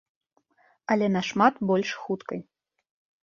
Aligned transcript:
Але 0.95 1.09
нашмат 1.17 1.53
больш 1.71 1.89
хуткай. 2.05 2.39